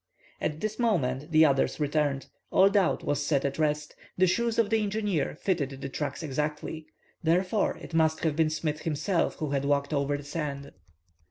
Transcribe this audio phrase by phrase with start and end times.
[0.41, 2.25] At this moment the others returned.
[2.49, 3.95] All doubt was set at rest.
[4.17, 6.87] The shoes of the engineer fitted the tracks exactly.
[7.21, 10.71] Therefore it must have been Smith himself who had walked over the sand.